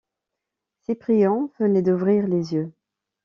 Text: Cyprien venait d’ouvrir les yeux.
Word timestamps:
Cyprien 0.81 1.51
venait 1.59 1.83
d’ouvrir 1.83 2.27
les 2.27 2.55
yeux. 2.55 2.71